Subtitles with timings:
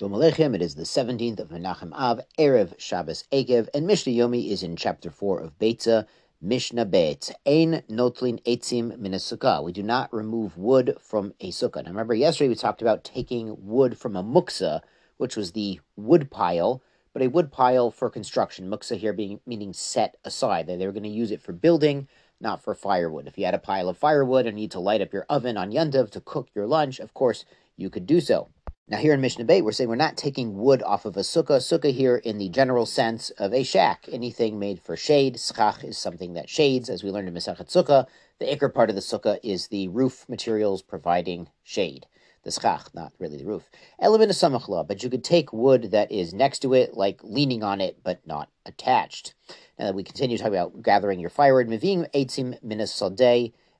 [0.00, 4.48] Shalom Aleichem, it is the 17th of Menachem Av, Erev Shabbos Ekev, and Mishnah Yomi
[4.48, 6.06] is in chapter 4 of Beitza,
[6.40, 7.30] Mishnah Bet.
[7.46, 9.62] Ein notlin etzim minasukkah.
[9.62, 11.84] We do not remove wood from a sukkah.
[11.84, 14.80] Now remember, yesterday we talked about taking wood from a muksa,
[15.18, 16.82] which was the wood pile,
[17.12, 18.70] but a wood pile for construction.
[18.70, 20.66] Muksa here being meaning set aside.
[20.66, 22.08] They were going to use it for building,
[22.40, 23.26] not for firewood.
[23.26, 25.72] If you had a pile of firewood and need to light up your oven on
[25.72, 27.44] Yontiv to cook your lunch, of course,
[27.76, 28.48] you could do so.
[28.88, 31.58] Now, here in Mishnah Bay, we're saying we're not taking wood off of a sukkah.
[31.58, 35.38] Sukkah here in the general sense of a shack, anything made for shade.
[35.38, 38.06] Schach is something that shades, as we learned in Masachet Sukkah.
[38.40, 42.06] The ikr part of the sukkah is the roof materials providing shade.
[42.42, 43.70] The schach, not really the roof.
[44.00, 47.62] Element of samachla, but you could take wood that is next to it, like leaning
[47.62, 49.34] on it, but not attached.
[49.78, 52.84] Now that we continue talking about gathering your firewood, mivim eitzim min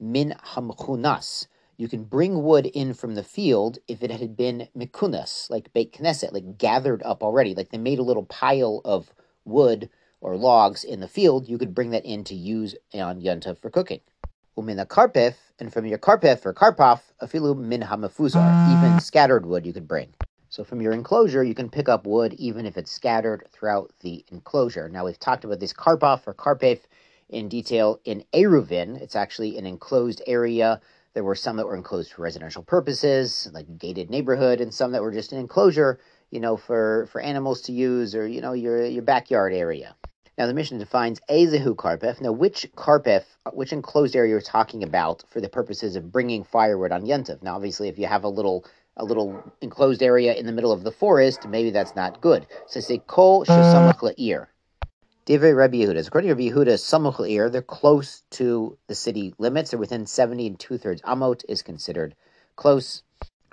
[0.00, 5.50] min hamchunas you can bring wood in from the field if it had been mikunas,
[5.50, 9.12] like Beit Knesset, like gathered up already, like they made a little pile of
[9.44, 13.58] wood or logs in the field, you could bring that in to use on Yontav
[13.58, 14.00] for cooking.
[14.56, 18.98] Umina karpef, and from your karpef or karpaf, afilu min hamafuzar, even ah.
[18.98, 20.14] scattered wood you could bring.
[20.48, 24.24] So from your enclosure, you can pick up wood even if it's scattered throughout the
[24.30, 24.88] enclosure.
[24.88, 26.80] Now we've talked about this karpaf or karpef
[27.28, 29.00] in detail in Eruvin.
[29.00, 30.80] It's actually an enclosed area
[31.14, 34.92] there were some that were enclosed for residential purposes, like a gated neighborhood, and some
[34.92, 35.98] that were just an enclosure,
[36.30, 39.94] you know, for, for animals to use or, you know, your, your backyard area.
[40.36, 42.20] Now, the mission defines Ezehu Karpef.
[42.20, 46.90] Now, which Karpef, which enclosed area you're talking about for the purposes of bringing firewood
[46.90, 47.42] on Yentav?
[47.42, 50.84] Now, obviously, if you have a little a little enclosed area in the middle of
[50.84, 52.46] the forest, maybe that's not good.
[52.68, 54.46] So say Kol Shesamach La'ir.
[55.26, 56.06] Divrei Rabbi Yehuda.
[56.06, 59.70] According to Rabbi Yehuda, Samuch Ir, they're close to the city limits.
[59.70, 61.00] They're within 70 and two thirds.
[61.00, 62.14] Amot is considered
[62.56, 63.02] close.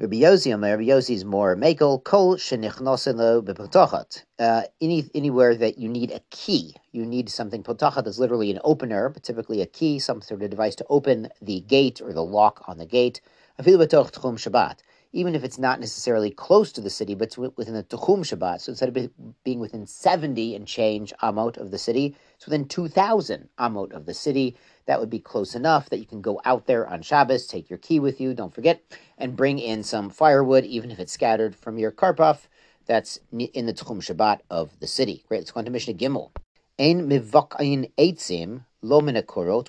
[0.00, 2.02] Rabbi Yossi, Rabbi Yossi is more makel.
[2.02, 4.24] Kol shenichnoselo bepotachat.
[4.36, 7.62] Uh, any anywhere that you need a key, you need something.
[7.62, 11.28] Potachat is literally an opener, but typically a key, some sort of device to open
[11.40, 13.20] the gate or the lock on the gate.
[13.60, 14.78] Afilu betoch tchum Shabbat
[15.12, 18.60] even if it's not necessarily close to the city, but within the Tuhum Shabbat.
[18.60, 19.10] So instead of
[19.44, 24.14] being within 70 and change amot of the city, it's within 2,000 amot of the
[24.14, 24.56] city.
[24.86, 27.78] That would be close enough that you can go out there on Shabbos, take your
[27.78, 28.82] key with you, don't forget,
[29.18, 32.46] and bring in some firewood, even if it's scattered from your karpaf.
[32.86, 35.24] That's in the Tuhum Shabbat of the city.
[35.28, 36.30] Great, let's go on to Mishnah Gimel.
[36.78, 39.00] Ein mivakayin eitzim lo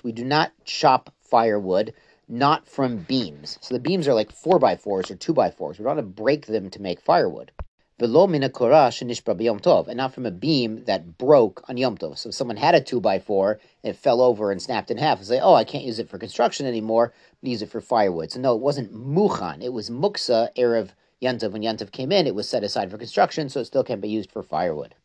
[0.02, 1.92] We do not chop firewood
[2.28, 3.58] not from beams.
[3.60, 5.78] So the beams are like 4 by 4s or 2 by 4s.
[5.78, 7.52] We don't to break them to make firewood.
[7.98, 12.18] Velo mina tov, and not from a beam that broke on Yom Tov.
[12.18, 14.98] So if someone had a 2 by 4 and it fell over and snapped in
[14.98, 17.80] half, and say, oh, I can't use it for construction anymore, but use it for
[17.80, 18.32] firewood.
[18.32, 19.62] So no, it wasn't muchan.
[19.62, 20.88] It was muksa, Erev
[21.22, 21.52] Yantov.
[21.52, 24.08] When Yantov came in, it was set aside for construction, so it still can't be
[24.08, 24.96] used for firewood.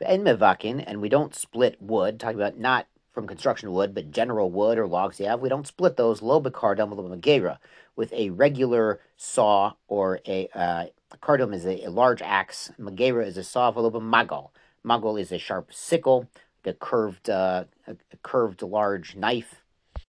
[0.00, 4.78] Mevakin, and we don't split wood, talking about not from construction wood, but general wood
[4.78, 7.58] or logs you have, we don't split those low bicardum magera
[7.94, 10.86] with a regular saw or a uh,
[11.20, 12.72] cardum is a, a, large axe.
[12.80, 14.50] Magera is a saw of a little magal.
[14.84, 16.28] Magal is a sharp sickle,
[16.64, 19.61] a curved, uh, a curved large knife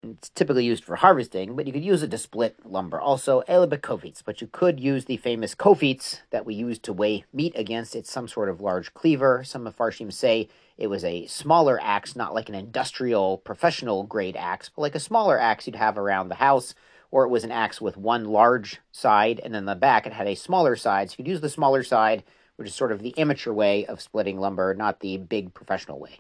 [0.02, 3.00] it's typically used for harvesting, but you could use it to split lumber.
[3.00, 7.54] Also, elibekofits, but you could use the famous kofits that we use to weigh meat
[7.56, 7.96] against.
[7.96, 9.44] It's some sort of large cleaver.
[9.44, 14.38] Some of Farshim say it was a smaller axe, not like an industrial, professional grade
[14.38, 16.74] axe, but like a smaller axe you'd have around the house,
[17.12, 20.28] or it was an axe with one large side, and then the back it had
[20.28, 21.10] a smaller side.
[21.10, 22.24] So you could use the smaller side,
[22.56, 26.20] which is sort of the amateur way of splitting lumber, not the big professional way.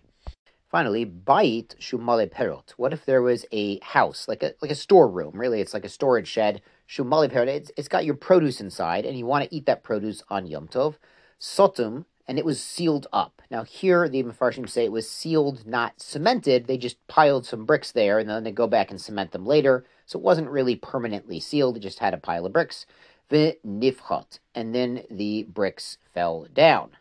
[0.69, 2.71] Finally, bait shumale perot.
[2.77, 5.31] What if there was a house, like a like a storeroom?
[5.33, 6.61] Really, it's like a storage shed.
[6.87, 7.47] Shumale perot.
[7.47, 10.67] It's, it's got your produce inside, and you want to eat that produce on Yom
[10.67, 10.97] Tov.
[11.39, 13.41] Sotum, and it was sealed up.
[13.49, 16.67] Now here, the Mefarshim say it was sealed, not cemented.
[16.67, 19.85] They just piled some bricks there, and then they go back and cement them later.
[20.05, 21.77] So it wasn't really permanently sealed.
[21.77, 22.85] It just had a pile of bricks.
[23.31, 26.91] V'nifchot, and then the bricks fell down.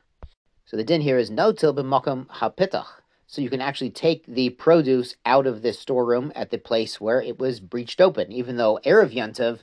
[0.64, 2.86] So the din here is notil b'makom hapitach
[3.28, 7.20] so you can actually take the produce out of this storeroom at the place where
[7.20, 8.32] it was breached open.
[8.32, 9.60] Even though Erev Yantav,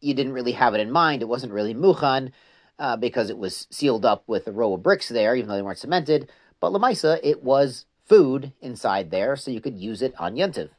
[0.00, 1.22] you didn't really have it in mind.
[1.22, 2.32] It wasn't really Muchan
[2.76, 5.62] uh, because it was sealed up with a row of bricks there, even though they
[5.62, 6.28] weren't cemented.
[6.58, 10.70] But Lamaisa, it was food inside there, so you could use it on Yantav.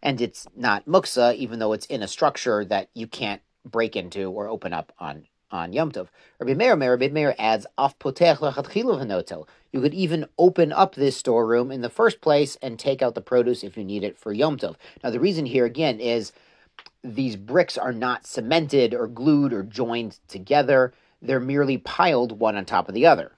[0.00, 4.30] And it's not Muksa, even though it's in a structure that you can't break into
[4.30, 6.08] or open up on on Yom Tov.
[6.38, 9.46] Rabbi Meir, Rabbi Meir adds, Af potech hanotel.
[9.72, 13.20] You could even open up this storeroom in the first place and take out the
[13.20, 14.76] produce if you need it for Yom Tov.
[15.02, 16.32] Now, the reason here again is
[17.02, 20.92] these bricks are not cemented or glued or joined together.
[21.22, 23.32] they're merely piled one on top of the other.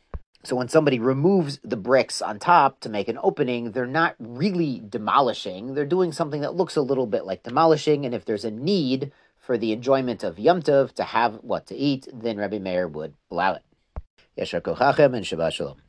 [0.44, 4.82] So when somebody removes the bricks on top to make an opening, they're not really
[4.88, 5.74] demolishing.
[5.74, 8.04] They're doing something that looks a little bit like demolishing.
[8.04, 9.12] And if there's a need
[9.48, 13.14] for the enjoyment of Yom Tov to have what to eat, then Rabbi Meir would
[13.30, 13.62] allow it.
[14.36, 15.87] Yeshar Kochachem and Shabbat Shalom.